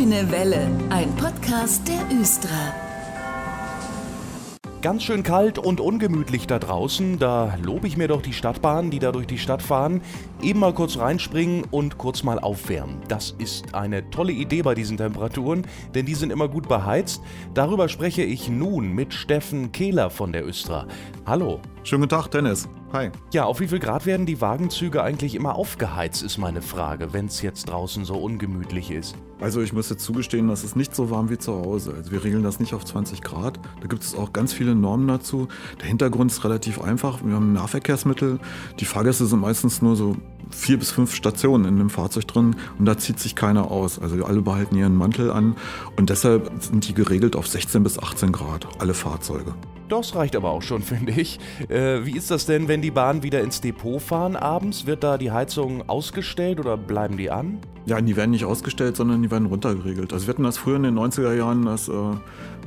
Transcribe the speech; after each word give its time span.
Grüne 0.00 0.30
Welle, 0.30 0.66
ein 0.88 1.14
Podcast 1.16 1.86
der 1.86 2.18
Östra. 2.18 2.48
Ganz 4.80 5.02
schön 5.02 5.22
kalt 5.22 5.58
und 5.58 5.78
ungemütlich 5.78 6.46
da 6.46 6.58
draußen. 6.58 7.18
Da 7.18 7.58
lobe 7.62 7.86
ich 7.86 7.98
mir 7.98 8.08
doch 8.08 8.22
die 8.22 8.32
Stadtbahnen, 8.32 8.90
die 8.90 8.98
da 8.98 9.12
durch 9.12 9.26
die 9.26 9.36
Stadt 9.36 9.60
fahren. 9.60 10.00
Eben 10.40 10.60
mal 10.60 10.72
kurz 10.72 10.96
reinspringen 10.96 11.64
und 11.70 11.98
kurz 11.98 12.22
mal 12.22 12.38
aufwärmen. 12.38 12.96
Das 13.08 13.34
ist 13.36 13.74
eine 13.74 14.08
tolle 14.08 14.32
Idee 14.32 14.62
bei 14.62 14.74
diesen 14.74 14.96
Temperaturen, 14.96 15.66
denn 15.94 16.06
die 16.06 16.14
sind 16.14 16.32
immer 16.32 16.48
gut 16.48 16.66
beheizt. 16.66 17.20
Darüber 17.52 17.90
spreche 17.90 18.22
ich 18.22 18.48
nun 18.48 18.94
mit 18.94 19.12
Steffen 19.12 19.70
Kehler 19.70 20.08
von 20.08 20.32
der 20.32 20.46
Östra. 20.46 20.86
Hallo. 21.26 21.60
Schönen 21.82 22.04
guten 22.04 22.16
Tag, 22.16 22.28
Dennis. 22.28 22.70
Hi. 22.94 23.10
Ja, 23.34 23.44
auf 23.44 23.60
wie 23.60 23.68
viel 23.68 23.80
Grad 23.80 24.06
werden 24.06 24.24
die 24.24 24.40
Wagenzüge 24.40 25.02
eigentlich 25.02 25.34
immer 25.34 25.56
aufgeheizt, 25.56 26.22
ist 26.22 26.38
meine 26.38 26.62
Frage, 26.62 27.12
wenn 27.12 27.26
es 27.26 27.42
jetzt 27.42 27.68
draußen 27.68 28.06
so 28.06 28.14
ungemütlich 28.14 28.90
ist. 28.90 29.14
Also 29.40 29.62
ich 29.62 29.72
muss 29.72 29.88
jetzt 29.88 30.04
zugestehen, 30.04 30.48
das 30.48 30.64
ist 30.64 30.76
nicht 30.76 30.94
so 30.94 31.10
warm 31.10 31.30
wie 31.30 31.38
zu 31.38 31.52
Hause. 31.52 31.94
Also 31.96 32.12
wir 32.12 32.22
regeln 32.22 32.42
das 32.42 32.60
nicht 32.60 32.74
auf 32.74 32.84
20 32.84 33.22
Grad. 33.22 33.58
Da 33.80 33.86
gibt 33.86 34.02
es 34.02 34.14
auch 34.14 34.32
ganz 34.32 34.52
viele 34.52 34.74
Normen 34.74 35.08
dazu. 35.08 35.48
Der 35.80 35.88
Hintergrund 35.88 36.30
ist 36.30 36.44
relativ 36.44 36.80
einfach. 36.80 37.24
Wir 37.24 37.34
haben 37.34 37.52
Nahverkehrsmittel. 37.54 38.38
Die 38.78 38.84
Fahrgäste 38.84 39.24
sind 39.24 39.40
meistens 39.40 39.80
nur 39.80 39.96
so 39.96 40.16
vier 40.50 40.78
bis 40.78 40.90
fünf 40.90 41.14
Stationen 41.14 41.64
in 41.64 41.78
dem 41.78 41.90
Fahrzeug 41.90 42.26
drin 42.26 42.56
und 42.78 42.84
da 42.84 42.98
zieht 42.98 43.18
sich 43.18 43.34
keiner 43.34 43.70
aus. 43.70 43.98
Also 43.98 44.24
alle 44.24 44.42
behalten 44.42 44.76
ihren 44.76 44.96
Mantel 44.96 45.30
an 45.30 45.56
und 45.96 46.10
deshalb 46.10 46.50
sind 46.58 46.86
die 46.88 46.94
geregelt 46.94 47.36
auf 47.36 47.46
16 47.46 47.82
bis 47.82 47.98
18 47.98 48.32
Grad, 48.32 48.66
alle 48.78 48.94
Fahrzeuge. 48.94 49.54
Das 49.90 50.14
reicht 50.14 50.36
aber 50.36 50.50
auch 50.50 50.62
schon, 50.62 50.82
finde 50.82 51.12
ich. 51.12 51.38
Äh, 51.68 52.06
wie 52.06 52.16
ist 52.16 52.30
das 52.30 52.46
denn, 52.46 52.68
wenn 52.68 52.80
die 52.80 52.90
Bahnen 52.90 53.22
wieder 53.22 53.40
ins 53.40 53.60
Depot 53.60 54.00
fahren 54.00 54.36
abends? 54.36 54.86
Wird 54.86 55.02
da 55.02 55.18
die 55.18 55.32
Heizung 55.32 55.88
ausgestellt 55.88 56.60
oder 56.60 56.76
bleiben 56.76 57.16
die 57.16 57.30
an? 57.30 57.58
Ja, 57.86 58.00
die 58.00 58.16
werden 58.16 58.30
nicht 58.30 58.44
ausgestellt, 58.44 58.96
sondern 58.96 59.22
die 59.22 59.30
werden 59.30 59.46
runtergeregelt. 59.46 60.12
Also 60.12 60.26
wir 60.26 60.34
hatten 60.34 60.44
das 60.44 60.58
früher 60.58 60.76
in 60.76 60.84
den 60.84 60.98
90er 60.98 61.34
Jahren, 61.34 61.64
dass 61.64 61.88
äh, 61.88 61.92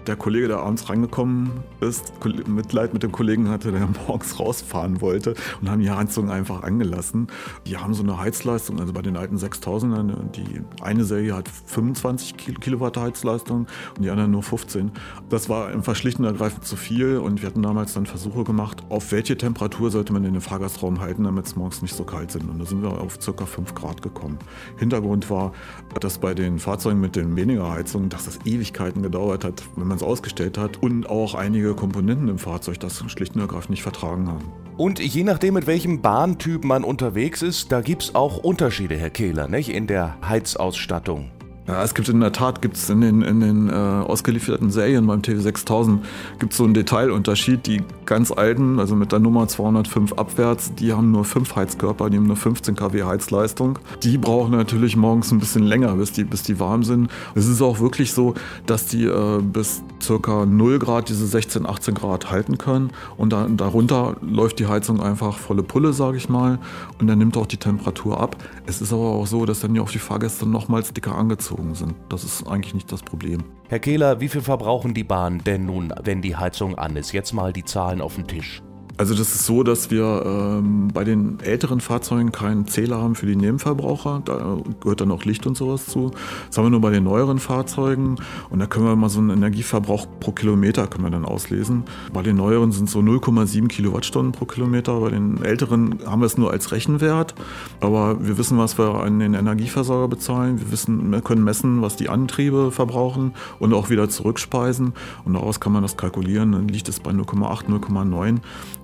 der 0.07 0.15
Kollege, 0.15 0.47
der 0.47 0.59
abends 0.59 0.89
reingekommen 0.89 1.51
ist, 1.81 2.13
Mitleid 2.47 2.93
mit 2.93 3.03
dem 3.03 3.11
Kollegen 3.11 3.49
hatte, 3.49 3.71
der 3.71 3.87
morgens 4.07 4.39
rausfahren 4.39 5.01
wollte 5.01 5.35
und 5.61 5.69
haben 5.69 5.81
die 5.81 5.91
Heizung 5.91 6.29
einfach 6.29 6.63
angelassen. 6.63 7.27
Die 7.65 7.77
haben 7.77 7.93
so 7.93 8.03
eine 8.03 8.19
Heizleistung, 8.19 8.79
also 8.79 8.93
bei 8.93 9.01
den 9.01 9.17
alten 9.17 9.37
6000ern, 9.37 10.31
die 10.31 10.61
eine 10.81 11.03
Serie 11.03 11.35
hat 11.35 11.47
25 11.47 12.37
Kilowatt 12.59 12.97
Heizleistung 12.97 13.67
und 13.97 14.03
die 14.03 14.09
andere 14.09 14.27
nur 14.27 14.43
15. 14.43 14.91
Das 15.29 15.49
war 15.49 15.67
einfach 15.67 15.95
schlicht 15.95 16.19
und 16.19 16.25
ergreifend 16.25 16.65
zu 16.65 16.75
viel 16.75 17.17
und 17.17 17.41
wir 17.41 17.47
hatten 17.49 17.61
damals 17.61 17.93
dann 17.93 18.05
Versuche 18.05 18.43
gemacht, 18.43 18.83
auf 18.89 19.11
welche 19.11 19.37
Temperatur 19.37 19.91
sollte 19.91 20.13
man 20.13 20.23
in 20.23 20.33
den 20.33 20.41
Fahrgastraum 20.41 20.99
halten, 20.99 21.23
damit 21.23 21.45
es 21.45 21.55
morgens 21.55 21.81
nicht 21.81 21.95
so 21.95 22.03
kalt 22.03 22.31
sind. 22.31 22.49
Und 22.49 22.59
da 22.59 22.65
sind 22.65 22.81
wir 22.81 22.89
auf 23.01 23.17
ca. 23.19 23.45
5 23.45 23.73
Grad 23.75 24.01
gekommen. 24.01 24.37
Hintergrund 24.77 25.29
war, 25.29 25.53
dass 25.99 26.17
bei 26.17 26.33
den 26.33 26.59
Fahrzeugen 26.59 26.99
mit 26.99 27.15
den 27.15 27.35
weniger 27.35 27.71
Heizungen, 27.71 28.09
dass 28.09 28.25
das 28.25 28.39
Ewigkeiten 28.45 29.01
gedauert 29.01 29.43
hat, 29.43 29.63
wenn 29.75 29.87
man 29.87 29.92
man 29.93 29.97
es 29.97 30.03
ausgestellt 30.03 30.57
hat 30.57 30.81
und 30.81 31.07
auch 31.07 31.35
einige 31.35 31.75
Komponenten 31.75 32.27
im 32.27 32.39
Fahrzeug 32.39 32.79
das 32.79 33.03
schlicht 33.11 33.35
und 33.35 33.41
ergreifend 33.41 33.69
nicht 33.69 33.83
vertragen 33.83 34.27
haben. 34.27 34.51
Und 34.75 34.99
je 34.99 35.23
nachdem, 35.23 35.53
mit 35.53 35.67
welchem 35.67 36.01
Bahntyp 36.01 36.63
man 36.63 36.83
unterwegs 36.83 37.43
ist, 37.43 37.71
da 37.71 37.81
gibt 37.81 38.03
es 38.03 38.15
auch 38.15 38.37
Unterschiede, 38.37 38.95
Herr 38.95 39.11
Kehler, 39.11 39.47
nicht? 39.47 39.69
in 39.69 39.85
der 39.85 40.17
Heizausstattung. 40.27 41.29
Ja, 41.65 41.81
es 41.81 41.93
gibt 41.93 42.09
in 42.09 42.19
der 42.19 42.33
Tat, 42.33 42.61
gibt 42.61 42.75
es 42.75 42.89
in 42.89 42.99
den, 42.99 43.21
in 43.21 43.39
den 43.39 43.69
äh, 43.69 43.73
ausgelieferten 43.73 44.69
Serien 44.69 45.07
beim 45.07 45.21
TV6000 45.21 45.99
gibt 46.37 46.51
es 46.51 46.57
so 46.57 46.65
einen 46.65 46.73
Detailunterschied. 46.73 47.65
Die 47.65 47.81
ganz 48.05 48.31
alten, 48.31 48.79
also 48.79 48.95
mit 48.95 49.13
der 49.13 49.19
Nummer 49.19 49.47
205 49.47 50.13
abwärts, 50.13 50.75
die 50.75 50.91
haben 50.91 51.11
nur 51.11 51.23
5 51.23 51.55
Heizkörper, 51.55 52.09
die 52.09 52.17
haben 52.17 52.27
nur 52.27 52.35
15 52.35 52.75
kW 52.75 53.03
Heizleistung. 53.03 53.79
Die 54.03 54.17
brauchen 54.17 54.51
natürlich 54.51 54.97
morgens 54.97 55.31
ein 55.31 55.39
bisschen 55.39 55.63
länger, 55.63 55.95
bis 55.95 56.11
die, 56.11 56.25
bis 56.25 56.43
die 56.43 56.59
warm 56.59 56.83
sind. 56.83 57.09
Es 57.33 57.47
ist 57.47 57.61
auch 57.61 57.79
wirklich 57.79 58.11
so, 58.11 58.33
dass 58.65 58.87
die 58.87 59.05
äh, 59.05 59.41
bis 59.41 59.83
circa 60.03 60.45
0 60.45 60.79
Grad 60.79 61.09
diese 61.09 61.25
16, 61.25 61.65
18 61.65 61.95
Grad 61.95 62.29
halten 62.29 62.57
können 62.57 62.91
und 63.17 63.33
dann, 63.33 63.57
darunter 63.57 64.15
läuft 64.21 64.59
die 64.59 64.67
Heizung 64.67 65.01
einfach 65.01 65.37
volle 65.37 65.63
Pulle, 65.63 65.93
sage 65.93 66.17
ich 66.17 66.29
mal, 66.29 66.59
und 66.99 67.07
dann 67.07 67.17
nimmt 67.17 67.37
auch 67.37 67.47
die 67.47 67.57
Temperatur 67.57 68.19
ab. 68.19 68.35
Es 68.65 68.81
ist 68.81 68.93
aber 68.93 69.03
auch 69.03 69.27
so, 69.27 69.45
dass 69.45 69.61
dann 69.61 69.75
ja 69.75 69.81
auch 69.81 69.91
die 69.91 69.99
Fahrgäste 69.99 70.47
nochmals 70.47 70.93
dicker 70.93 71.15
angezogen 71.15 71.75
sind. 71.75 71.95
Das 72.09 72.23
ist 72.23 72.45
eigentlich 72.47 72.73
nicht 72.73 72.91
das 72.91 73.01
Problem. 73.01 73.43
Herr 73.69 73.79
Kehler, 73.79 74.19
wie 74.19 74.27
viel 74.27 74.41
verbrauchen 74.41 74.93
die 74.93 75.03
Bahnen 75.03 75.43
denn 75.43 75.65
nun, 75.65 75.93
wenn 76.03 76.21
die 76.21 76.35
Heizung 76.35 76.77
an 76.77 76.95
ist? 76.95 77.11
Jetzt 77.13 77.33
mal 77.33 77.53
die 77.53 77.63
Zahlen 77.63 78.01
auf 78.01 78.15
den 78.15 78.27
Tisch. 78.27 78.61
Also 78.95 79.15
das 79.15 79.33
ist 79.33 79.47
so, 79.47 79.63
dass 79.63 79.89
wir 79.89 80.23
ähm, 80.23 80.89
bei 80.93 81.03
den 81.03 81.39
älteren 81.39 81.81
Fahrzeugen 81.81 82.31
keinen 82.31 82.67
Zähler 82.67 83.01
haben 83.01 83.15
für 83.15 83.25
die 83.25 83.35
Nebenverbraucher. 83.35 84.21
Da 84.23 84.59
gehört 84.81 85.01
dann 85.01 85.11
auch 85.11 85.25
Licht 85.25 85.47
und 85.47 85.57
sowas 85.57 85.87
zu. 85.87 86.11
Das 86.47 86.57
haben 86.57 86.65
wir 86.65 86.69
nur 86.69 86.81
bei 86.81 86.91
den 86.91 87.03
neueren 87.03 87.39
Fahrzeugen. 87.39 88.17
Und 88.51 88.59
da 88.59 88.67
können 88.67 88.85
wir 88.85 88.95
mal 88.95 89.09
so 89.09 89.19
einen 89.19 89.31
Energieverbrauch 89.31 90.05
pro 90.19 90.31
Kilometer 90.31 90.85
können 90.85 91.05
wir 91.05 91.09
dann 91.09 91.25
auslesen. 91.25 91.83
Bei 92.13 92.21
den 92.21 92.35
neueren 92.35 92.71
sind 92.71 92.85
es 92.85 92.91
so 92.91 92.99
0,7 92.99 93.67
Kilowattstunden 93.67 94.31
pro 94.31 94.45
Kilometer. 94.45 94.99
Bei 94.99 95.09
den 95.09 95.43
älteren 95.43 95.97
haben 96.05 96.21
wir 96.21 96.27
es 96.27 96.37
nur 96.37 96.51
als 96.51 96.71
Rechenwert. 96.71 97.33
Aber 97.81 98.23
wir 98.23 98.37
wissen, 98.37 98.59
was 98.59 98.77
wir 98.77 98.93
an 99.03 99.17
den 99.17 99.33
Energieversorger 99.33 100.07
bezahlen. 100.07 100.59
Wir, 100.59 100.71
wissen, 100.71 101.11
wir 101.11 101.21
können 101.21 101.43
messen, 101.43 101.81
was 101.81 101.95
die 101.95 102.09
Antriebe 102.09 102.71
verbrauchen 102.71 103.33
und 103.57 103.73
auch 103.73 103.89
wieder 103.89 104.07
zurückspeisen. 104.07 104.93
Und 105.25 105.33
daraus 105.33 105.59
kann 105.59 105.73
man 105.73 105.81
das 105.81 105.97
kalkulieren. 105.97 106.51
Dann 106.51 106.67
liegt 106.67 106.89
es 106.89 106.99
bei 106.99 107.09
0,8, 107.09 107.65
0,9. 107.69 108.39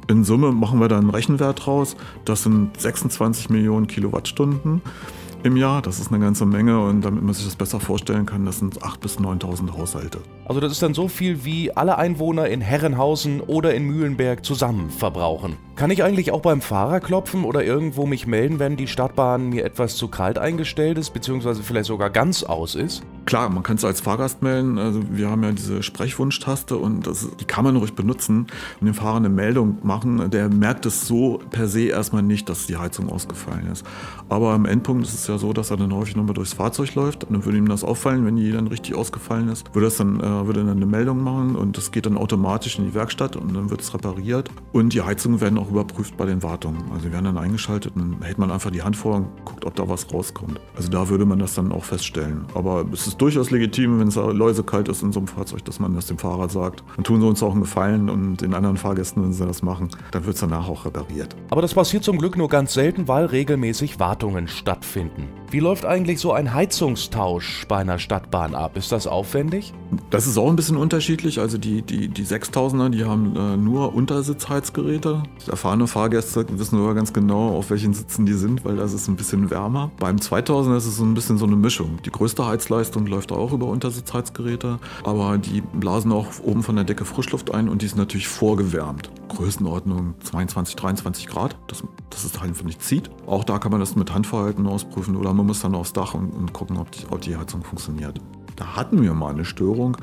In 0.10 0.24
Summe 0.24 0.52
machen 0.52 0.80
wir 0.80 0.88
da 0.88 0.98
einen 0.98 1.12
Rechenwert 1.12 1.68
raus. 1.68 1.96
Das 2.26 2.42
sind 2.42 2.82
26 2.82 3.52
Millionen 3.52 3.86
Kilowattstunden 3.86 4.82
im 5.44 5.56
Jahr. 5.56 5.84
Das 5.84 6.00
ist 6.00 6.12
eine 6.12 6.20
ganze 6.20 6.48
Menge 6.48 6.84
und 6.84 7.02
damit 7.02 7.22
man 7.22 7.36
sich 7.36 7.46
das 7.46 7.56
besser 7.56 7.80
vorstellen 7.80 8.26
kann, 8.26 8.44
das 8.44 8.58
sind 8.58 8.82
8.000 8.82 9.00
bis 9.02 9.20
9.000 9.20 9.78
Haushalte. 9.78 10.18
Also 10.46 10.62
das 10.62 10.72
ist 10.72 10.82
dann 10.82 10.96
so 10.96 11.10
viel, 11.10 11.46
wie 11.46 11.72
alle 11.78 12.00
Einwohner 12.00 12.48
in 12.48 12.60
Herrenhausen 12.60 13.40
oder 13.40 13.76
in 13.76 13.84
Mühlenberg 13.84 14.44
zusammen 14.44 14.90
verbrauchen. 14.90 15.58
Kann 15.76 15.92
ich 15.92 16.04
eigentlich 16.04 16.32
auch 16.32 16.42
beim 16.42 16.62
Fahrer 16.62 17.02
klopfen 17.02 17.44
oder 17.44 17.64
irgendwo 17.64 18.08
mich 18.08 18.26
melden, 18.26 18.58
wenn 18.58 18.78
die 18.78 18.88
Stadtbahn 18.88 19.50
mir 19.50 19.64
etwas 19.64 19.96
zu 19.96 20.08
kalt 20.08 20.40
eingestellt 20.40 20.98
ist, 20.98 21.12
beziehungsweise 21.12 21.62
vielleicht 21.62 21.86
sogar 21.86 22.10
ganz 22.10 22.42
aus 22.42 22.74
ist? 22.74 23.04
Klar, 23.30 23.48
man 23.52 23.62
kann 23.62 23.76
es 23.76 23.86
als 23.86 24.02
Fahrgast 24.02 24.42
melden. 24.42 24.80
Also 24.80 25.04
wir 25.12 25.30
haben 25.30 25.44
ja 25.44 25.52
diese 25.52 25.84
Sprechwunschtaste 25.84 26.76
und 26.76 27.06
das, 27.06 27.30
die 27.40 27.46
kann 27.46 27.64
man 27.64 27.76
ruhig 27.76 27.94
benutzen 27.94 28.48
und 28.82 28.88
dem 28.88 28.96
Fahrer 28.96 29.18
eine 29.18 29.30
Meldung 29.30 29.78
machen. 29.84 30.32
Der 30.32 30.50
merkt 30.50 30.88
es 30.88 31.06
so 31.06 31.40
per 31.52 31.68
se 31.68 31.82
erstmal 31.82 32.24
nicht, 32.24 32.50
dass 32.50 32.66
die 32.66 32.78
Heizung 32.78 33.08
ausgefallen 33.08 33.68
ist. 33.72 33.86
Aber 34.30 34.54
am 34.54 34.66
Endpunkt 34.66 35.06
ist 35.06 35.14
es 35.14 35.28
ja 35.28 35.38
so, 35.38 35.54
dass 35.54 35.70
er 35.70 35.78
dann 35.78 35.94
häufig 35.94 36.16
nochmal 36.16 36.34
durchs 36.34 36.54
Fahrzeug 36.54 36.96
läuft. 36.96 37.24
Und 37.24 37.34
dann 37.34 37.46
würde 37.46 37.60
ihm 37.60 37.68
das 37.68 37.84
auffallen, 37.84 38.26
wenn 38.26 38.36
die 38.36 38.52
dann 38.52 38.66
richtig 38.66 38.96
ausgefallen 38.96 39.50
ist. 39.50 39.76
Würde, 39.76 39.86
das 39.86 39.98
dann, 39.98 40.20
äh, 40.20 40.48
würde 40.48 40.64
dann 40.64 40.78
eine 40.78 40.88
Meldung 40.88 41.24
machen 41.24 41.56
und 41.56 41.78
das 41.78 41.92
geht 41.92 42.08
dann 42.08 42.18
automatisch 42.18 42.80
in 42.80 42.86
die 42.86 42.96
Werkstatt 42.96 43.36
und 43.36 43.56
dann 43.56 43.70
wird 43.70 43.82
es 43.82 43.94
repariert. 43.94 44.50
Und 44.72 44.94
die 44.94 45.04
Heizungen 45.04 45.40
werden 45.40 45.60
auch 45.60 45.70
überprüft 45.70 46.18
bei 46.18 46.26
den 46.26 46.42
Wartungen. 46.42 46.82
Also 46.92 47.06
die 47.06 47.14
werden 47.14 47.26
dann 47.26 47.38
eingeschaltet 47.38 47.96
und 47.96 48.14
dann 48.14 48.22
hält 48.24 48.40
man 48.40 48.50
einfach 48.50 48.72
die 48.72 48.82
Hand 48.82 48.96
vor 48.96 49.18
und 49.18 49.46
guckt, 49.46 49.66
ob 49.66 49.76
da 49.76 49.88
was 49.88 50.12
rauskommt. 50.12 50.60
Also 50.76 50.90
da 50.90 51.10
würde 51.10 51.26
man 51.26 51.38
das 51.38 51.54
dann 51.54 51.72
auch 51.72 51.84
feststellen. 51.84 52.46
Aber 52.56 52.84
es 52.92 53.06
ist 53.06 53.19
durchaus 53.22 53.52
legitim, 53.52 54.00
wenn 54.00 54.08
es 54.08 54.16
läusekalt 54.16 54.90
ist 54.90 55.04
in 55.04 55.12
so 55.12 55.20
einem 55.20 55.28
Fahrzeug, 55.28 55.64
dass 55.66 55.80
man 55.80 55.96
das 55.96 56.08
dem 56.08 56.18
Fahrer 56.18 56.50
sagt. 56.50 56.84
Dann 56.96 57.04
tun 57.04 57.22
sie 57.22 57.28
uns 57.28 57.44
auch 57.44 57.52
einen 57.52 57.62
Gefallen 57.62 58.10
und 58.10 58.38
den 58.38 58.54
anderen 58.54 58.78
Fahrgästen, 58.78 59.24
wenn 59.24 59.34
sie 59.34 59.46
das 59.46 59.62
machen, 59.62 59.90
dann 60.12 60.26
wird 60.26 60.36
es 60.36 60.42
danach 60.42 60.68
auch 60.68 60.86
repariert. 60.86 61.36
Aber 61.50 61.62
das 61.62 61.74
passiert 61.74 62.04
zum 62.04 62.18
Glück 62.18 62.38
nur 62.38 62.50
ganz 62.50 62.74
selten, 62.74 63.08
weil 63.08 63.26
regelmäßig 63.26 64.00
Wartungen 64.00 64.48
stattfinden. 64.48 65.28
Wie 65.52 65.60
läuft 65.60 65.84
eigentlich 65.84 66.20
so 66.20 66.32
ein 66.32 66.54
Heizungstausch 66.54 67.66
bei 67.68 67.78
einer 67.78 67.98
Stadtbahn 67.98 68.54
ab? 68.54 68.78
Ist 68.78 68.92
das 68.92 69.08
aufwendig? 69.08 69.74
Das 70.12 70.28
ist 70.28 70.38
auch 70.38 70.48
ein 70.48 70.56
bisschen 70.56 70.78
unterschiedlich. 70.78 71.40
Also 71.40 71.58
die, 71.58 71.82
die, 71.82 72.08
die 72.08 72.24
6000er, 72.24 72.90
die 72.90 73.04
haben 73.04 73.36
äh, 73.36 73.58
nur 73.58 73.96
Untersitzheizgeräte. 73.96 75.24
Erfahrene 75.50 75.88
Fahrgäste 75.88 76.46
wissen 76.52 76.78
aber 76.78 76.94
ganz 76.94 77.14
genau, 77.14 77.50
auf 77.58 77.72
welchen 77.72 77.96
Sitzen 77.96 78.28
die 78.28 78.34
sind, 78.34 78.64
weil 78.64 78.76
das 78.76 78.94
ist 78.94 79.08
ein 79.08 79.16
bisschen 79.16 79.50
wärmer. 79.50 79.90
Beim 80.00 80.18
2000er 80.18 80.78
ist 80.78 80.86
es 80.86 80.98
so 80.98 81.04
ein 81.04 81.16
bisschen 81.16 81.40
so 81.40 81.48
eine 81.48 81.56
Mischung. 81.56 81.98
Die 82.06 82.12
größte 82.12 82.46
Heizleistung 82.46 83.08
läuft 83.08 83.32
auch 83.32 83.52
über 83.52 83.66
Untersitzheizgeräte, 83.66 84.78
aber 85.04 85.40
die 85.40 85.62
blasen 85.62 86.12
auch 86.12 86.28
oben 86.44 86.62
von 86.62 86.76
der 86.76 86.86
Decke 86.86 87.06
Frischluft 87.06 87.52
ein 87.56 87.70
und 87.70 87.82
die 87.82 87.88
ist 87.88 87.98
natürlich 87.98 88.28
vorgewärmt. 88.28 89.10
Größenordnung 89.30 90.16
22, 90.24 90.76
23 90.76 91.28
Grad, 91.28 91.58
dass, 91.68 91.84
dass 92.10 92.26
es 92.26 92.40
einfach 92.40 92.66
nicht 92.66 92.84
zieht. 92.84 93.10
Auch 93.26 93.44
da 93.44 93.58
kann 93.58 93.72
man 93.72 93.80
das 93.80 93.96
mit 93.96 94.14
Handverhalten 94.14 94.68
ausprüfen 94.68 95.16
oder 95.16 95.34
man 95.40 95.48
muss 95.48 95.62
dann 95.62 95.74
aufs 95.74 95.94
Dach 95.94 96.14
und, 96.14 96.32
und 96.32 96.52
gucken, 96.54 96.78
ob 96.78 96.92
die, 96.92 97.06
ob 97.10 97.22
die 97.22 97.36
Heizung 97.36 97.64
funktioniert. 97.64 98.20
Da 98.60 98.76
hatten 98.76 99.02
wir 99.02 99.14
mal 99.14 99.32
eine 99.32 99.46
Störung, 99.46 99.96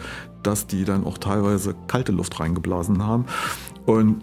dass 0.43 0.67
die 0.67 0.85
dann 0.85 1.05
auch 1.05 1.19
teilweise 1.19 1.75
kalte 1.89 2.11
Luft 2.13 2.41
reingeblasen 2.41 3.05
haben. 3.05 3.27
Und 3.85 4.17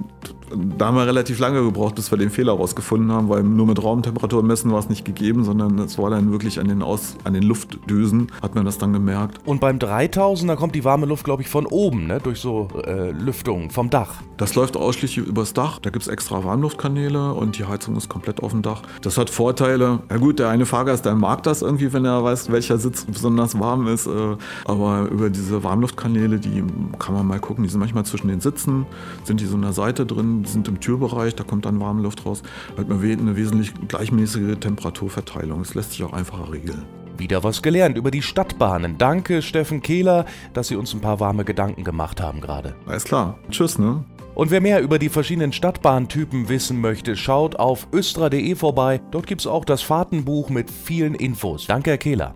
da 0.77 0.87
haben 0.87 0.97
wir 0.97 1.07
relativ 1.07 1.39
lange 1.39 1.63
gebraucht, 1.63 1.95
bis 1.95 2.11
wir 2.11 2.17
den 2.17 2.29
Fehler 2.29 2.53
rausgefunden 2.53 3.11
haben, 3.11 3.29
weil 3.29 3.43
nur 3.43 3.65
mit 3.65 3.81
Raumtemperatur 3.81 4.43
messen 4.43 4.71
war 4.71 4.79
es 4.79 4.89
nicht 4.89 5.05
gegeben, 5.05 5.43
sondern 5.43 5.79
es 5.79 5.97
war 5.97 6.09
dann 6.09 6.31
wirklich 6.31 6.59
an 6.59 6.67
den, 6.67 6.81
Aus, 6.81 7.15
an 7.23 7.33
den 7.33 7.43
Luftdüsen, 7.43 8.27
hat 8.41 8.55
man 8.55 8.65
das 8.65 8.77
dann 8.77 8.93
gemerkt. 8.93 9.39
Und 9.45 9.61
beim 9.61 9.79
3000, 9.79 10.49
da 10.49 10.55
kommt 10.55 10.75
die 10.75 10.83
warme 10.83 11.05
Luft, 11.05 11.23
glaube 11.23 11.41
ich, 11.41 11.49
von 11.49 11.65
oben, 11.65 12.07
ne? 12.07 12.19
durch 12.21 12.39
so 12.39 12.67
äh, 12.85 13.11
Lüftungen 13.11 13.69
vom 13.69 13.89
Dach. 13.89 14.15
Das 14.37 14.55
läuft 14.55 14.75
ausschließlich 14.75 15.25
übers 15.25 15.53
Dach. 15.53 15.79
Da 15.79 15.89
gibt 15.89 16.03
es 16.03 16.09
extra 16.09 16.43
Warmluftkanäle 16.43 17.33
und 17.33 17.57
die 17.57 17.65
Heizung 17.65 17.95
ist 17.95 18.09
komplett 18.09 18.43
auf 18.43 18.51
dem 18.51 18.61
Dach. 18.61 18.81
Das 19.01 19.17
hat 19.17 19.29
Vorteile. 19.29 19.99
Ja 20.09 20.17
gut, 20.17 20.39
der 20.39 20.49
eine 20.49 20.65
Fahrgast, 20.65 21.05
der 21.05 21.15
mag 21.15 21.43
das 21.43 21.61
irgendwie, 21.61 21.93
wenn 21.93 22.05
er 22.05 22.23
weiß, 22.23 22.51
welcher 22.51 22.77
Sitz 22.77 23.05
besonders 23.05 23.57
warm 23.59 23.87
ist. 23.87 24.07
Äh, 24.23 24.37
aber 24.65 25.09
über 25.09 25.29
diese 25.29 25.63
Warmluftkanäle, 25.63 26.39
die 26.39 26.63
kann 26.99 27.15
man 27.15 27.27
mal 27.27 27.39
gucken. 27.39 27.63
Die 27.63 27.69
sind 27.69 27.79
manchmal 27.79 28.05
zwischen 28.05 28.27
den 28.27 28.39
Sitzen, 28.39 28.85
sind 29.23 29.39
die 29.39 29.45
so 29.45 29.55
an 29.55 29.61
der 29.61 29.73
Seite 29.73 30.05
drin, 30.05 30.43
die 30.43 30.49
sind 30.49 30.67
im 30.67 30.79
Türbereich, 30.79 31.35
da 31.35 31.43
kommt 31.43 31.65
dann 31.65 31.79
warme 31.79 32.01
Luft 32.01 32.25
raus. 32.25 32.43
Da 32.75 32.81
hat 32.81 32.89
man 32.89 33.01
eine 33.01 33.35
wesentlich 33.35 33.73
gleichmäßige 33.87 34.57
Temperaturverteilung. 34.59 35.61
Es 35.61 35.75
lässt 35.75 35.91
sich 35.91 36.03
auch 36.03 36.13
einfacher 36.13 36.51
regeln. 36.51 36.83
Wieder 37.17 37.43
was 37.43 37.61
gelernt 37.61 37.97
über 37.97 38.09
die 38.09 38.23
Stadtbahnen. 38.23 38.97
Danke, 38.97 39.41
Steffen 39.43 39.81
Kehler, 39.81 40.25
dass 40.53 40.69
Sie 40.69 40.75
uns 40.75 40.93
ein 40.93 41.01
paar 41.01 41.19
warme 41.19 41.45
Gedanken 41.45 41.83
gemacht 41.83 42.19
haben 42.21 42.41
gerade. 42.41 42.75
Alles 42.87 43.03
klar. 43.03 43.37
Tschüss, 43.51 43.77
ne? 43.77 44.03
Und 44.35 44.49
wer 44.49 44.61
mehr 44.61 44.81
über 44.81 44.97
die 44.97 45.09
verschiedenen 45.09 45.53
Stadtbahntypen 45.53 46.49
wissen 46.49 46.81
möchte, 46.81 47.15
schaut 47.15 47.57
auf 47.57 47.87
östra.de 47.93 48.55
vorbei. 48.55 48.99
Dort 49.11 49.27
gibt 49.27 49.41
es 49.41 49.47
auch 49.47 49.63
das 49.63 49.83
Fahrtenbuch 49.83 50.49
mit 50.49 50.71
vielen 50.71 51.13
Infos. 51.13 51.67
Danke, 51.67 51.91
Herr 51.91 51.97
Kehler. 51.99 52.33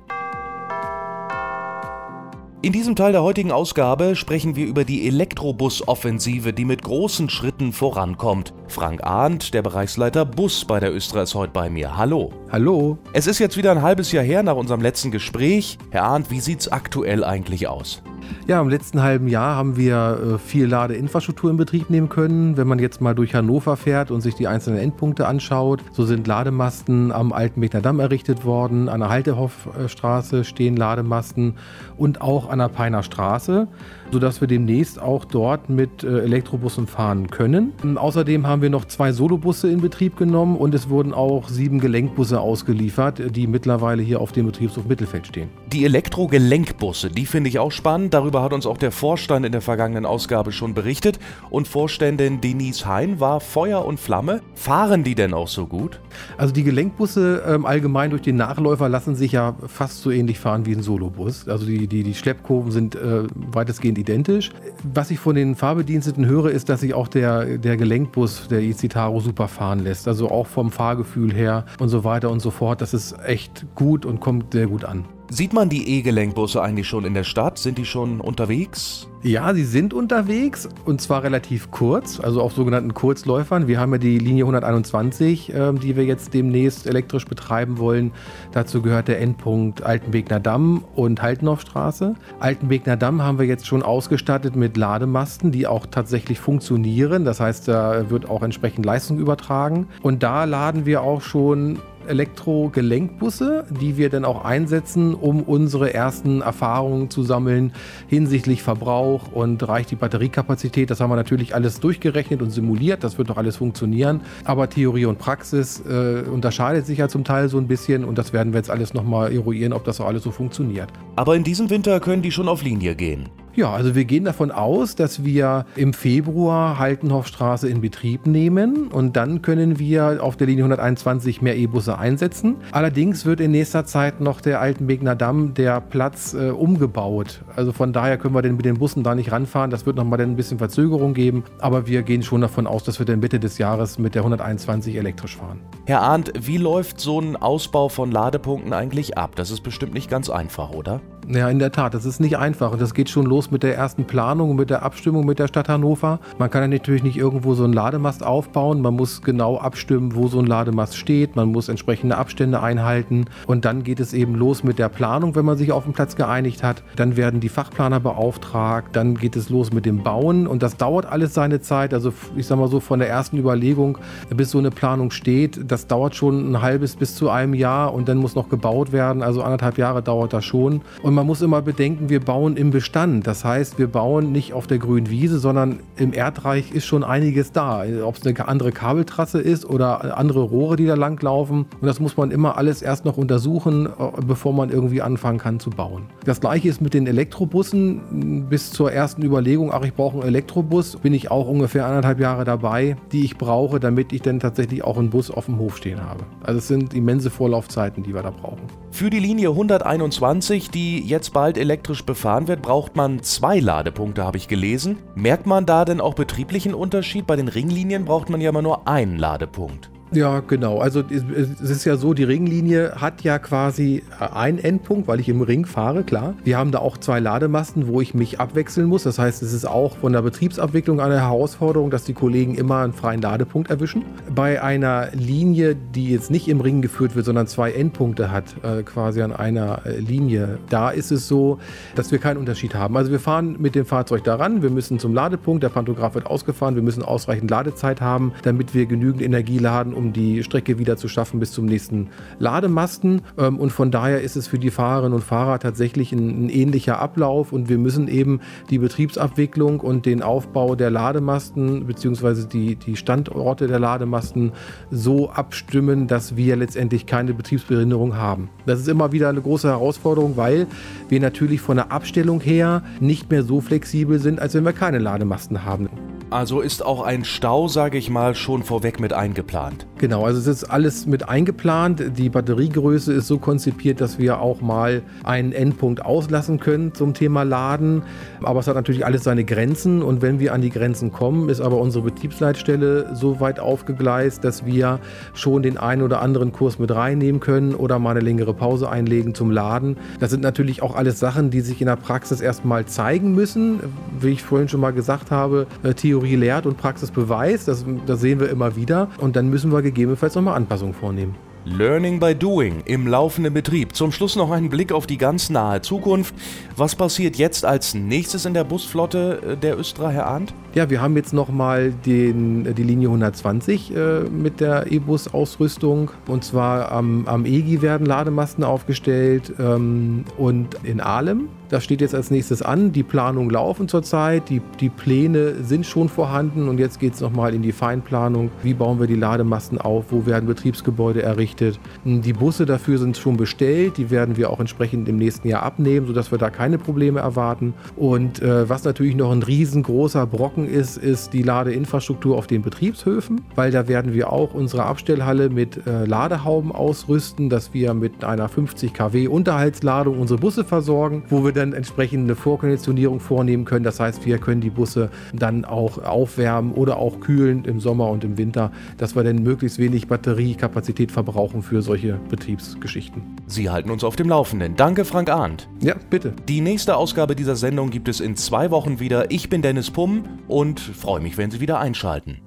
In 2.63 2.71
diesem 2.71 2.95
Teil 2.95 3.11
der 3.11 3.21
heutigen 3.21 3.51
Ausgabe 3.51 4.15
sprechen 4.15 4.55
wir 4.55 4.65
über 4.65 4.83
die 4.83 5.07
Elektrobus-Offensive, 5.07 6.53
die 6.53 6.65
mit 6.65 6.81
großen 6.81 7.29
Schritten 7.29 7.71
vorankommt. 7.71 8.51
Frank 8.67 9.03
Arndt, 9.03 9.53
der 9.53 9.61
Bereichsleiter 9.61 10.25
Bus 10.25 10.65
bei 10.65 10.79
der 10.79 10.91
Östra, 10.91 11.21
ist 11.21 11.35
heute 11.35 11.53
bei 11.53 11.69
mir. 11.69 11.95
Hallo. 11.97 12.31
Hallo. 12.51 12.97
Es 13.13 13.27
ist 13.27 13.37
jetzt 13.37 13.57
wieder 13.57 13.69
ein 13.69 13.83
halbes 13.83 14.11
Jahr 14.11 14.23
her 14.23 14.41
nach 14.41 14.55
unserem 14.55 14.81
letzten 14.81 15.11
Gespräch. 15.11 15.77
Herr 15.91 16.05
Arndt, 16.05 16.31
wie 16.31 16.39
sieht's 16.39 16.67
aktuell 16.67 17.23
eigentlich 17.23 17.67
aus? 17.67 18.01
Ja, 18.47 18.61
im 18.61 18.69
letzten 18.69 19.01
halben 19.01 19.27
Jahr 19.27 19.55
haben 19.55 19.75
wir 19.75 20.35
äh, 20.35 20.37
viel 20.37 20.67
Ladeinfrastruktur 20.67 21.51
in 21.51 21.57
Betrieb 21.57 21.89
nehmen 21.89 22.09
können. 22.09 22.55
Wenn 22.55 22.67
man 22.67 22.79
jetzt 22.79 23.01
mal 23.01 23.13
durch 23.13 23.35
Hannover 23.35 23.75
fährt 23.75 24.09
und 24.09 24.21
sich 24.21 24.35
die 24.35 24.47
einzelnen 24.47 24.79
Endpunkte 24.79 25.27
anschaut, 25.27 25.81
so 25.91 26.05
sind 26.05 26.27
Lademasten 26.27 27.11
am 27.11 27.33
Alten 27.33 27.59
Mechner 27.59 27.81
Damm 27.81 27.99
errichtet 27.99 28.45
worden, 28.45 28.89
an 28.89 29.01
der 29.01 29.09
Haltehoffstraße 29.09 30.43
stehen 30.43 30.77
Lademasten 30.77 31.55
und 31.97 32.21
auch 32.21 32.49
an 32.49 32.59
der 32.59 32.69
Peiner 32.69 33.03
Straße 33.03 33.67
sodass 34.11 34.41
wir 34.41 34.47
demnächst 34.47 35.01
auch 35.01 35.25
dort 35.25 35.69
mit 35.69 36.03
äh, 36.03 36.19
Elektrobussen 36.21 36.87
fahren 36.87 37.29
können. 37.29 37.73
Außerdem 37.97 38.47
haben 38.47 38.61
wir 38.61 38.69
noch 38.69 38.85
zwei 38.85 39.11
Solobusse 39.11 39.69
in 39.69 39.81
Betrieb 39.81 40.17
genommen 40.17 40.55
und 40.55 40.73
es 40.73 40.89
wurden 40.89 41.13
auch 41.13 41.49
sieben 41.49 41.79
Gelenkbusse 41.79 42.39
ausgeliefert, 42.39 43.35
die 43.35 43.47
mittlerweile 43.47 44.01
hier 44.01 44.21
auf 44.21 44.31
dem 44.31 44.45
Betriebshof 44.45 44.85
Mittelfeld 44.85 45.27
stehen. 45.27 45.49
Die 45.71 45.85
Elektro-Gelenkbusse, 45.85 47.09
die 47.09 47.25
finde 47.25 47.49
ich 47.49 47.59
auch 47.59 47.71
spannend. 47.71 48.13
Darüber 48.13 48.41
hat 48.41 48.53
uns 48.53 48.65
auch 48.65 48.77
der 48.77 48.91
Vorstand 48.91 49.45
in 49.45 49.51
der 49.51 49.61
vergangenen 49.61 50.05
Ausgabe 50.05 50.51
schon 50.51 50.73
berichtet. 50.73 51.19
Und 51.49 51.67
Vorständin 51.67 52.41
Denise 52.41 52.85
Hein 52.85 53.19
war 53.19 53.39
Feuer 53.39 53.85
und 53.85 53.99
Flamme. 53.99 54.41
Fahren 54.55 55.03
die 55.03 55.15
denn 55.15 55.33
auch 55.33 55.47
so 55.47 55.67
gut? 55.67 55.99
Also 56.37 56.53
die 56.53 56.63
Gelenkbusse 56.63 57.43
ähm, 57.47 57.65
allgemein 57.65 58.11
durch 58.11 58.21
den 58.21 58.37
Nachläufer 58.37 58.89
lassen 58.89 59.15
sich 59.15 59.33
ja 59.33 59.55
fast 59.67 60.01
so 60.01 60.11
ähnlich 60.11 60.39
fahren 60.39 60.65
wie 60.65 60.73
ein 60.73 60.81
Solobus. 60.81 61.47
Also 61.47 61.65
die, 61.65 61.87
die, 61.87 62.03
die 62.03 62.13
Schleppkurven 62.13 62.71
sind 62.71 62.95
äh, 62.95 63.23
weitestgehend 63.33 63.96
weitestgehend 63.97 63.99
identisch. 63.99 64.51
Was 64.93 65.11
ich 65.11 65.19
von 65.19 65.35
den 65.35 65.55
Fahrbediensteten 65.55 66.25
höre, 66.25 66.51
ist, 66.51 66.69
dass 66.69 66.81
sich 66.81 66.93
auch 66.93 67.07
der, 67.07 67.57
der 67.57 67.77
Gelenkbus 67.77 68.47
der 68.47 68.61
Icitaro 68.61 69.19
super 69.19 69.47
fahren 69.47 69.79
lässt. 69.79 70.07
Also 70.07 70.29
auch 70.29 70.47
vom 70.47 70.71
Fahrgefühl 70.71 71.33
her 71.33 71.65
und 71.79 71.89
so 71.89 72.03
weiter 72.03 72.29
und 72.29 72.39
so 72.39 72.51
fort. 72.51 72.81
Das 72.81 72.93
ist 72.93 73.15
echt 73.25 73.65
gut 73.75 74.05
und 74.05 74.19
kommt 74.19 74.53
sehr 74.53 74.67
gut 74.67 74.85
an. 74.85 75.05
Sieht 75.29 75.51
man 75.51 75.67
die 75.67 75.97
E-Gelenkbusse 75.97 76.61
eigentlich 76.61 76.87
schon 76.87 77.03
in 77.03 77.13
der 77.13 77.25
Stadt? 77.25 77.57
Sind 77.57 77.77
die 77.77 77.85
schon 77.85 78.21
unterwegs? 78.21 79.09
Ja, 79.23 79.53
sie 79.53 79.65
sind 79.65 79.93
unterwegs 79.93 80.69
und 80.85 81.01
zwar 81.01 81.21
relativ 81.21 81.69
kurz, 81.69 82.21
also 82.21 82.41
auf 82.41 82.53
sogenannten 82.53 82.93
Kurzläufern. 82.93 83.67
Wir 83.67 83.77
haben 83.77 83.91
ja 83.91 83.97
die 83.97 84.19
Linie 84.19 84.43
121, 84.43 85.53
äh, 85.53 85.73
die 85.73 85.97
wir 85.97 86.05
jetzt 86.05 86.33
demnächst 86.33 86.87
elektrisch 86.87 87.25
betreiben 87.25 87.77
wollen. 87.77 88.13
Dazu 88.53 88.81
gehört 88.81 89.09
der 89.09 89.19
Endpunkt 89.19 89.83
Altenwegner 89.83 90.39
Damm 90.39 90.85
und 90.95 91.21
Haltenhofstraße. 91.21 92.15
Altenwegner 92.39 92.95
Damm 92.95 93.21
haben 93.21 93.37
wir 93.37 93.47
jetzt 93.47 93.67
schon 93.67 93.83
ausgestattet 93.83 94.55
mit 94.55 94.77
Lademasten, 94.77 95.51
die 95.51 95.67
auch 95.67 95.87
tatsächlich 95.87 96.39
funktionieren. 96.39 97.25
Das 97.25 97.41
heißt, 97.41 97.67
da 97.67 98.09
wird 98.09 98.29
auch 98.29 98.43
entsprechend 98.43 98.85
Leistung 98.85 99.19
übertragen. 99.19 99.87
Und 100.01 100.23
da 100.23 100.45
laden 100.45 100.85
wir 100.85 101.01
auch 101.01 101.21
schon 101.21 101.79
Elektro-Gelenkbusse, 102.07 103.65
die 103.69 103.97
wir 103.97 104.09
dann 104.09 104.25
auch 104.25 104.43
einsetzen, 104.43 105.13
um 105.13 105.43
unsere 105.43 105.93
ersten 105.93 106.41
Erfahrungen 106.41 107.09
zu 107.09 107.23
sammeln 107.23 107.73
hinsichtlich 108.07 108.63
Verbrauch 108.63 109.31
und 109.31 109.67
reicht 109.67 109.91
die 109.91 109.95
Batteriekapazität. 109.95 110.89
Das 110.89 110.99
haben 110.99 111.09
wir 111.09 111.15
natürlich 111.15 111.55
alles 111.55 111.79
durchgerechnet 111.79 112.41
und 112.41 112.51
simuliert. 112.51 113.03
Das 113.03 113.17
wird 113.17 113.29
doch 113.29 113.37
alles 113.37 113.57
funktionieren. 113.57 114.21
Aber 114.43 114.69
Theorie 114.69 115.05
und 115.05 115.19
Praxis 115.19 115.81
äh, 115.87 116.23
unterscheidet 116.29 116.85
sich 116.85 116.99
ja 116.99 117.07
zum 117.07 117.23
Teil 117.23 117.49
so 117.49 117.57
ein 117.57 117.67
bisschen 117.67 118.03
und 118.03 118.17
das 118.17 118.33
werden 118.33 118.53
wir 118.53 118.57
jetzt 118.57 118.69
alles 118.69 118.93
nochmal 118.93 119.33
eruieren, 119.33 119.73
ob 119.73 119.83
das 119.83 120.01
auch 120.01 120.07
alles 120.07 120.23
so 120.23 120.31
funktioniert. 120.31 120.89
Aber 121.15 121.35
in 121.35 121.43
diesem 121.43 121.69
Winter 121.69 121.99
können 121.99 122.21
die 122.21 122.31
schon 122.31 122.47
auf 122.47 122.63
Linie 122.63 122.95
gehen. 122.95 123.29
Ja, 123.57 123.71
also 123.71 123.95
wir 123.95 124.05
gehen 124.05 124.23
davon 124.23 124.51
aus, 124.51 124.93
dass 124.93 125.25
wir 125.25 125.65
im 125.75 125.91
Februar 125.91 126.77
Haltenhofstraße 126.77 127.67
in 127.67 127.81
Betrieb 127.81 128.27
nehmen 128.27 128.89
und 128.89 129.15
dann 129.15 129.41
können 129.41 129.79
wir 129.79 130.19
auf 130.21 130.37
der 130.37 130.45
Linie 130.45 130.65
121 130.65 131.41
mehr 131.41 131.57
E-Busse 131.57 131.97
einsetzen. 131.97 132.57
Allerdings 132.71 133.25
wird 133.25 133.39
in 133.39 133.49
nächster 133.49 133.83
Zeit 133.83 134.21
noch 134.21 134.41
der 134.41 134.61
Altenbegner 134.61 135.15
Damm, 135.15 135.55
der 135.55 135.81
Platz, 135.81 136.35
äh, 136.35 136.51
umgebaut. 136.51 137.41
Also 137.55 137.71
von 137.71 137.93
daher 137.93 138.19
können 138.19 138.35
wir 138.35 138.43
denn 138.43 138.57
mit 138.57 138.65
den 138.65 138.77
Bussen 138.77 139.01
da 139.01 139.15
nicht 139.15 139.31
ranfahren. 139.31 139.71
Das 139.71 139.87
wird 139.87 139.95
nochmal 139.95 140.21
ein 140.21 140.35
bisschen 140.35 140.59
Verzögerung 140.59 141.15
geben, 141.15 141.43
aber 141.57 141.87
wir 141.87 142.03
gehen 142.03 142.21
schon 142.21 142.41
davon 142.41 142.67
aus, 142.67 142.83
dass 142.83 142.99
wir 142.99 143.07
dann 143.07 143.21
Mitte 143.21 143.39
des 143.39 143.57
Jahres 143.57 143.97
mit 143.97 144.13
der 144.13 144.21
121 144.21 144.95
elektrisch 144.95 145.35
fahren. 145.35 145.61
Herr 145.87 146.01
Arndt, 146.01 146.31
wie 146.39 146.57
läuft 146.57 146.99
so 146.99 147.19
ein 147.19 147.35
Ausbau 147.35 147.89
von 147.89 148.11
Ladepunkten 148.11 148.71
eigentlich 148.71 149.17
ab? 149.17 149.35
Das 149.35 149.49
ist 149.49 149.61
bestimmt 149.61 149.95
nicht 149.95 150.11
ganz 150.11 150.29
einfach, 150.29 150.69
oder? 150.69 151.01
Ja, 151.29 151.49
in 151.49 151.59
der 151.59 151.73
Tat, 151.73 151.93
das 151.93 152.05
ist 152.05 152.21
nicht 152.21 152.37
einfach. 152.37 152.71
Und 152.71 152.81
das 152.81 152.93
geht 152.93 153.09
schon 153.09 153.25
los 153.25 153.51
mit 153.51 153.61
der 153.61 153.75
ersten 153.75 154.05
Planung 154.05 154.51
und 154.51 154.55
mit 154.55 154.69
der 154.69 154.83
Abstimmung 154.83 155.25
mit 155.25 155.39
der 155.39 155.49
Stadt 155.49 155.67
Hannover. 155.67 156.21
Man 156.37 156.49
kann 156.49 156.61
ja 156.61 156.69
natürlich 156.69 157.03
nicht 157.03 157.17
irgendwo 157.17 157.53
so 157.53 157.65
einen 157.65 157.73
Lademast 157.73 158.25
aufbauen. 158.25 158.81
Man 158.81 158.93
muss 158.93 159.21
genau 159.21 159.57
abstimmen, 159.57 160.15
wo 160.15 160.29
so 160.29 160.39
ein 160.39 160.45
Lademast 160.45 160.95
steht. 160.95 161.35
Man 161.35 161.51
muss 161.51 161.67
entsprechende 161.67 162.17
Abstände 162.17 162.63
einhalten. 162.63 163.25
Und 163.45 163.65
dann 163.65 163.83
geht 163.83 163.99
es 163.99 164.13
eben 164.13 164.35
los 164.35 164.63
mit 164.63 164.79
der 164.79 164.87
Planung, 164.87 165.35
wenn 165.35 165.43
man 165.43 165.57
sich 165.57 165.73
auf 165.73 165.83
den 165.83 165.91
Platz 165.91 166.15
geeinigt 166.15 166.63
hat. 166.63 166.81
Dann 166.95 167.17
werden 167.17 167.41
die 167.41 167.49
Fachplaner 167.49 167.99
beauftragt. 167.99 168.95
Dann 168.95 169.15
geht 169.15 169.35
es 169.35 169.49
los 169.49 169.73
mit 169.73 169.85
dem 169.85 170.03
Bauen. 170.03 170.47
Und 170.47 170.63
das 170.63 170.77
dauert 170.77 171.07
alles 171.07 171.33
seine 171.33 171.59
Zeit. 171.59 171.93
Also 171.93 172.13
ich 172.37 172.47
sag 172.47 172.57
mal 172.57 172.69
so 172.69 172.79
von 172.79 172.99
der 172.99 173.09
ersten 173.09 173.37
Überlegung, 173.37 173.97
bis 174.33 174.51
so 174.51 174.59
eine 174.59 174.71
Planung 174.71 175.11
steht, 175.11 175.69
das 175.69 175.87
dauert 175.87 176.15
schon 176.15 176.53
ein 176.53 176.61
halbes 176.61 176.95
bis 176.95 177.15
zu 177.15 177.29
einem 177.29 177.53
Jahr. 177.53 177.93
Und 177.93 178.07
dann 178.07 178.15
muss 178.15 178.33
noch 178.33 178.47
gebaut 178.47 178.93
werden. 178.93 179.23
Also 179.23 179.43
anderthalb 179.43 179.77
Jahre 179.77 180.01
dauert 180.01 180.31
das 180.31 180.45
schon. 180.45 180.79
Und 181.03 181.16
man 181.17 181.25
muss 181.25 181.41
immer 181.41 181.63
bedenken, 181.63 182.09
wir 182.09 182.19
bauen 182.19 182.57
im 182.57 182.69
Bestand. 182.69 183.25
Das 183.25 183.43
heißt, 183.43 183.79
wir 183.79 183.87
bauen 183.87 184.31
nicht 184.31 184.53
auf 184.53 184.67
der 184.67 184.77
grünen 184.77 185.09
Wiese, 185.09 185.39
sondern 185.39 185.79
im 185.95 186.13
Erdreich 186.13 186.71
ist 186.71 186.85
schon 186.85 187.03
einiges 187.03 187.51
da. 187.51 187.83
Ob 188.03 188.17
es 188.17 188.27
eine 188.27 188.47
andere 188.47 188.71
Kabeltrasse 188.71 189.41
ist 189.41 189.65
oder 189.65 190.15
andere 190.15 190.41
Rohre, 190.41 190.75
die 190.75 190.85
da 190.85 190.93
langlaufen. 190.93 191.65
Und 191.81 191.87
das 191.87 191.99
muss 191.99 192.17
man 192.17 192.29
immer 192.29 192.55
alles 192.55 192.83
erst 192.83 193.03
noch 193.03 193.17
untersuchen, 193.17 193.87
äh, 193.87 193.89
bevor 194.27 194.53
man 194.53 194.69
irgendwie 194.69 195.01
anfangen 195.01 195.39
kann 195.39 195.59
zu 195.59 195.71
bauen. 195.71 196.03
Das 196.23 196.39
gleiche 196.39 196.69
ist 196.69 196.81
mit 196.81 196.93
den 196.93 197.07
Elektrobussen. 197.07 198.45
Bis 198.47 198.69
zur 198.69 198.91
ersten 198.91 199.23
Überlegung, 199.23 199.71
ach, 199.73 199.83
ich 199.83 199.95
brauche 199.95 200.19
einen 200.19 200.27
Elektrobus, 200.27 200.97
bin 200.97 201.15
ich 201.15 201.31
auch 201.31 201.47
ungefähr 201.47 201.87
anderthalb 201.87 202.19
Jahre 202.19 202.45
dabei, 202.45 202.95
die 203.11 203.25
ich 203.25 203.39
brauche, 203.39 203.79
damit 203.79 204.13
ich 204.13 204.21
dann 204.21 204.39
tatsächlich 204.39 204.83
auch 204.83 204.99
einen 204.99 205.09
Bus 205.09 205.31
auf 205.31 205.45
dem 205.45 205.57
Hof 205.57 205.77
stehen 205.77 205.99
habe. 205.99 206.25
Also 206.43 206.59
es 206.59 206.67
sind 206.67 206.93
immense 206.93 207.31
Vorlaufzeiten, 207.31 208.03
die 208.03 208.13
wir 208.13 208.21
da 208.21 208.29
brauchen. 208.29 208.67
Für 208.97 209.11
die 209.11 209.19
Linie 209.19 209.49
121, 209.49 210.71
die 210.71 211.07
jetzt 211.07 211.31
bald 211.31 211.59
elektrisch 211.59 212.03
befahren 212.03 212.47
wird, 212.47 212.63
braucht 212.63 212.95
man 212.95 213.21
zwei 213.21 213.59
Ladepunkte, 213.59 214.23
habe 214.23 214.37
ich 214.37 214.47
gelesen. 214.47 214.97
Merkt 215.13 215.45
man 215.45 215.67
da 215.67 215.85
denn 215.85 216.01
auch 216.01 216.15
betrieblichen 216.15 216.73
Unterschied? 216.73 217.27
Bei 217.27 217.35
den 217.35 217.47
Ringlinien 217.47 218.05
braucht 218.05 218.31
man 218.31 218.41
ja 218.41 218.49
immer 218.49 218.63
nur 218.63 218.87
einen 218.87 219.19
Ladepunkt. 219.19 219.91
Ja, 220.11 220.39
genau. 220.39 220.79
Also 220.79 221.03
es 221.09 221.69
ist 221.69 221.85
ja 221.85 221.97
so, 221.97 222.13
die 222.13 222.23
Ringlinie 222.23 222.93
hat 222.95 223.23
ja 223.23 223.39
quasi 223.39 224.03
einen 224.19 224.57
Endpunkt, 224.57 225.07
weil 225.07 225.19
ich 225.19 225.27
im 225.27 225.41
Ring 225.41 225.65
fahre, 225.65 226.03
klar. 226.03 226.33
Wir 226.43 226.57
haben 226.57 226.71
da 226.71 226.79
auch 226.79 226.97
zwei 226.97 227.19
Lademasten, 227.19 227.87
wo 227.87 227.99
ich 227.99 228.13
mich 228.13 228.39
abwechseln 228.39 228.87
muss. 228.87 229.03
Das 229.03 229.19
heißt, 229.19 229.43
es 229.43 229.51
ist 229.51 229.65
auch 229.65 229.97
von 229.97 230.13
der 230.13 230.21
Betriebsabwicklung 230.21 231.01
eine 231.01 231.19
Herausforderung, 231.19 231.91
dass 231.91 232.05
die 232.05 232.13
Kollegen 232.13 232.55
immer 232.55 232.79
einen 232.79 232.93
freien 232.93 233.21
Ladepunkt 233.21 233.69
erwischen. 233.69 234.05
Bei 234.33 234.61
einer 234.63 235.09
Linie, 235.11 235.75
die 235.75 236.09
jetzt 236.09 236.31
nicht 236.31 236.47
im 236.47 236.61
Ring 236.61 236.81
geführt 236.81 237.15
wird, 237.15 237.25
sondern 237.25 237.47
zwei 237.47 237.71
Endpunkte 237.71 238.31
hat, 238.31 238.55
äh, 238.63 238.83
quasi 238.83 239.21
an 239.21 239.33
einer 239.33 239.85
äh, 239.85 239.97
Linie, 239.99 240.59
da 240.69 240.89
ist 240.89 241.11
es 241.11 241.27
so, 241.27 241.59
dass 241.95 242.11
wir 242.11 242.19
keinen 242.19 242.37
Unterschied 242.37 242.75
haben. 242.75 242.95
Also 242.95 243.11
wir 243.11 243.19
fahren 243.19 243.57
mit 243.59 243.75
dem 243.75 243.85
Fahrzeug 243.85 244.23
daran, 244.23 244.61
wir 244.61 244.69
müssen 244.69 244.99
zum 244.99 245.13
Ladepunkt, 245.13 245.63
der 245.63 245.69
Pantograph 245.69 246.15
wird 246.15 246.27
ausgefahren, 246.27 246.75
wir 246.75 246.83
müssen 246.83 247.03
ausreichend 247.03 247.51
Ladezeit 247.51 247.99
haben, 247.99 248.31
damit 248.43 248.73
wir 248.73 248.85
genügend 248.85 249.21
Energie 249.21 249.59
laden, 249.59 249.96
um 249.97 250.13
die 250.13 250.43
Strecke 250.43 250.79
wieder 250.79 250.95
zu 250.95 251.07
schaffen 251.07 251.39
bis 251.39 251.51
zum 251.51 251.65
nächsten 251.65 252.09
Lademasten. 252.39 253.21
Ähm, 253.37 253.57
und 253.57 253.71
von 253.71 253.91
daher 253.91 254.21
ist 254.21 254.37
es 254.37 254.47
für 254.47 254.59
die 254.59 254.69
Fahrerinnen 254.69 255.13
und 255.13 255.23
Fahrer 255.23 255.59
tatsächlich 255.59 256.11
ein, 256.13 256.45
ein 256.45 256.49
ähnlicher 256.49 256.99
Ablauf 256.99 257.51
und 257.51 257.67
wir 257.67 257.77
müssen 257.77 258.07
eben 258.07 258.39
die 258.69 258.77
Betriebsabwicklung 258.77 259.79
und 259.79 260.05
den 260.05 260.21
Aufbau 260.21 260.75
der 260.75 260.91
Lademasten 260.91 261.85
bzw. 261.85 262.47
Die, 262.47 262.75
die 262.75 262.95
Standorte 262.95 263.67
der 263.67 263.79
Lademasten 263.79 264.51
so 264.91 265.29
abstimmen, 265.29 266.07
dass 266.07 266.37
wir 266.37 266.55
letztendlich 266.55 267.05
keine 267.05 267.33
Betriebsbehinderung 267.33 268.15
haben. 268.15 268.49
Das 268.65 268.79
ist 268.79 268.87
immer 268.87 269.11
wieder 269.11 269.29
eine 269.29 269.41
große 269.41 269.67
Herausforderung, 269.67 270.37
weil 270.37 270.67
wir 271.09 271.19
natürlich 271.19 271.61
von 271.61 271.77
der 271.77 271.91
Abstellung 271.91 272.39
her 272.41 272.83
nicht 272.99 273.31
mehr 273.31 273.43
so 273.43 273.61
flexibel 273.61 274.19
sind, 274.19 274.39
als 274.39 274.53
wenn 274.53 274.65
wir 274.65 274.73
keine 274.73 274.99
Lademasten 274.99 275.65
haben. 275.65 275.89
Also 276.29 276.59
ist 276.59 276.85
auch 276.85 277.03
ein 277.03 277.23
Stau, 277.23 277.69
sage 277.69 277.97
ich 277.97 278.09
mal, 278.09 278.35
schon 278.35 278.63
vorweg 278.63 278.99
mit 278.99 279.13
eingeplant. 279.13 279.87
Genau, 279.97 280.25
also 280.25 280.39
es 280.39 280.47
ist 280.47 280.65
alles 280.65 281.05
mit 281.05 281.29
eingeplant. 281.29 282.03
Die 282.17 282.27
Batteriegröße 282.27 283.13
ist 283.13 283.27
so 283.27 283.39
konzipiert, 283.39 284.01
dass 284.01 284.19
wir 284.19 284.41
auch 284.41 284.59
mal 284.59 285.03
einen 285.23 285.53
Endpunkt 285.53 286.03
auslassen 286.03 286.59
können 286.59 286.93
zum 286.93 287.13
Thema 287.13 287.43
Laden. 287.43 288.03
Aber 288.43 288.59
es 288.59 288.67
hat 288.67 288.75
natürlich 288.75 289.05
alles 289.05 289.23
seine 289.23 289.45
Grenzen 289.45 290.03
und 290.03 290.21
wenn 290.21 290.41
wir 290.41 290.53
an 290.53 290.61
die 290.61 290.69
Grenzen 290.69 291.13
kommen, 291.13 291.47
ist 291.47 291.61
aber 291.61 291.77
unsere 291.77 292.03
Betriebsleitstelle 292.03 293.15
so 293.15 293.39
weit 293.39 293.61
aufgegleist, 293.61 294.43
dass 294.43 294.65
wir 294.65 294.99
schon 295.33 295.63
den 295.63 295.77
einen 295.77 296.01
oder 296.01 296.21
anderen 296.21 296.51
Kurs 296.51 296.77
mit 296.77 296.93
reinnehmen 296.93 297.39
können 297.39 297.73
oder 297.73 297.99
mal 297.99 298.11
eine 298.11 298.19
längere 298.19 298.53
Pause 298.53 298.89
einlegen 298.89 299.33
zum 299.33 299.49
Laden. 299.49 299.95
Das 300.19 300.29
sind 300.29 300.41
natürlich 300.41 300.81
auch 300.81 300.93
alles 300.93 301.19
Sachen, 301.19 301.51
die 301.51 301.61
sich 301.61 301.79
in 301.79 301.87
der 301.87 301.95
Praxis 301.95 302.41
erstmal 302.41 302.85
zeigen 302.85 303.33
müssen. 303.33 303.79
Wie 304.19 304.29
ich 304.29 304.43
vorhin 304.43 304.67
schon 304.67 304.81
mal 304.81 304.91
gesagt 304.91 305.31
habe, 305.31 305.67
äh, 305.83 305.93
Theorie 306.17 306.35
lehrt 306.35 306.65
und 306.65 306.77
Praxis 306.77 307.11
beweist. 307.11 307.67
Das, 307.67 307.85
das 308.05 308.21
sehen 308.21 308.39
wir 308.39 308.49
immer 308.49 308.75
wieder. 308.75 309.09
Und 309.19 309.35
dann 309.35 309.49
müssen 309.49 309.71
wir 309.71 309.81
gegebenenfalls 309.81 310.33
nochmal 310.33 310.55
Anpassungen 310.55 310.95
vornehmen. 310.95 311.35
Learning 311.65 312.19
by 312.19 312.33
Doing 312.33 312.81
im 312.85 313.07
laufenden 313.07 313.53
Betrieb. 313.53 313.93
Zum 313.93 314.11
Schluss 314.11 314.35
noch 314.35 314.51
ein 314.51 314.69
Blick 314.69 314.93
auf 314.93 315.05
die 315.05 315.17
ganz 315.17 315.49
nahe 315.49 315.81
Zukunft. 315.81 316.33
Was 316.77 316.95
passiert 316.95 317.35
jetzt 317.35 317.65
als 317.65 317.93
nächstes 317.93 318.45
in 318.45 318.53
der 318.53 318.63
Busflotte 318.63 319.41
äh, 319.45 319.57
der 319.57 319.77
Östra, 319.77 320.09
Herr 320.09 320.27
Arndt? 320.27 320.53
Ja, 320.73 320.89
wir 320.89 321.01
haben 321.01 321.15
jetzt 321.17 321.33
nochmal 321.33 321.93
die 322.05 322.31
Linie 322.31 323.09
120 323.09 323.93
äh, 323.95 324.19
mit 324.21 324.59
der 324.59 324.91
E-Bus-Ausrüstung. 324.91 326.11
Und 326.25 326.45
zwar 326.45 326.91
am, 326.91 327.27
am 327.27 327.45
EGI 327.45 327.81
werden 327.81 328.07
Lademasten 328.07 328.63
aufgestellt 328.63 329.53
ähm, 329.59 330.23
und 330.37 330.77
in 330.83 331.01
Ahlem. 331.01 331.49
Das 331.69 331.83
steht 331.83 331.99
jetzt 331.99 332.15
als 332.15 332.31
nächstes 332.31 332.61
an. 332.61 332.93
Die 332.93 333.03
Planungen 333.03 333.49
laufen 333.49 333.89
zurzeit, 333.89 334.49
die, 334.49 334.61
die 334.79 334.89
Pläne 334.89 335.63
sind 335.63 335.85
schon 335.85 336.07
vorhanden 336.07 336.69
und 336.69 336.79
jetzt 336.79 336.99
geht 336.99 337.13
es 337.13 337.21
nochmal 337.21 337.53
in 337.53 337.61
die 337.61 337.73
Feinplanung. 337.73 338.51
Wie 338.63 338.73
bauen 338.73 338.99
wir 338.99 339.07
die 339.07 339.15
Lademasten 339.15 339.77
auf? 339.77 340.05
Wo 340.09 340.25
werden 340.25 340.47
Betriebsgebäude 340.47 341.23
errichtet? 341.23 341.79
Die 342.05 342.33
Busse 342.33 342.65
dafür 342.65 342.97
sind 342.99 343.17
schon 343.17 343.35
bestellt, 343.35 343.97
die 343.97 344.09
werden 344.09 344.37
wir 344.37 344.49
auch 344.49 344.61
entsprechend 344.61 345.09
im 345.09 345.17
nächsten 345.17 345.49
Jahr 345.49 345.63
abnehmen, 345.63 346.07
sodass 346.07 346.31
wir 346.31 346.37
da 346.37 346.49
keine 346.49 346.77
Probleme 346.77 347.19
erwarten. 347.19 347.73
Und 347.97 348.41
äh, 348.41 348.69
was 348.69 348.85
natürlich 348.85 349.15
noch 349.15 349.31
ein 349.31 349.43
riesengroßer 349.43 350.25
Brocken 350.25 350.69
ist, 350.69 350.97
ist 350.97 351.33
die 351.33 351.43
Ladeinfrastruktur 351.43 352.37
auf 352.37 352.47
den 352.47 352.61
Betriebshöfen, 352.61 353.41
weil 353.55 353.71
da 353.71 353.89
werden 353.89 354.13
wir 354.13 354.31
auch 354.31 354.53
unsere 354.53 354.85
Abstellhalle 354.85 355.49
mit 355.49 355.85
äh, 355.85 356.05
Ladehauben 356.05 356.71
ausrüsten, 356.71 357.49
dass 357.49 357.73
wir 357.73 357.93
mit 357.93 358.23
einer 358.23 358.47
50 358.47 358.93
kW 358.93 359.27
Unterhaltsladung 359.27 360.17
unsere 360.19 360.39
Busse 360.39 360.63
versorgen, 360.63 361.23
wo 361.29 361.43
wir 361.43 361.56
dann 361.57 361.73
entsprechend 361.73 362.23
eine 362.23 362.35
Vorkonditionierung 362.35 363.19
vornehmen 363.19 363.65
können. 363.65 363.83
Das 363.83 363.99
heißt, 363.99 364.25
wir 364.25 364.37
können 364.37 364.61
die 364.61 364.69
Busse 364.69 365.09
dann 365.33 365.65
auch 365.65 366.03
aufwärmen 366.03 366.71
oder 366.71 366.97
auch 366.97 367.19
kühlen 367.19 367.65
im 367.65 367.79
Sommer 367.79 368.09
und 368.09 368.23
im 368.23 368.37
Winter, 368.37 368.71
dass 368.97 369.15
wir 369.15 369.23
dann 369.23 369.43
möglichst 369.43 369.79
wenig 369.79 370.07
Batteriekapazität 370.07 371.11
verbrauchen 371.11 371.61
für 371.61 371.81
solche 371.81 372.19
Betriebsgeschichten. 372.29 373.21
Sie 373.47 373.69
halten 373.69 373.89
uns 373.89 374.03
auf 374.03 374.15
dem 374.15 374.29
Laufenden. 374.29 374.75
Danke, 374.75 375.05
Frank 375.05 375.29
Arndt. 375.29 375.67
Ja, 375.81 375.95
bitte. 376.09 376.33
Die 376.47 376.61
nächste 376.61 376.95
Ausgabe 376.95 377.35
dieser 377.35 377.55
Sendung 377.55 377.89
gibt 377.89 378.07
es 378.07 378.19
in 378.19 378.35
zwei 378.35 378.71
Wochen 378.71 378.99
wieder. 378.99 379.31
Ich 379.31 379.49
bin 379.49 379.61
Dennis 379.61 379.91
Pumm 379.91 380.23
und 380.47 380.79
freue 380.79 381.21
mich, 381.21 381.37
wenn 381.37 381.51
Sie 381.51 381.59
wieder 381.59 381.79
einschalten. 381.79 382.46